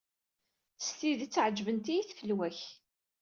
[0.85, 2.59] S tidet ɛeǧbent-iyi tfelwa-k.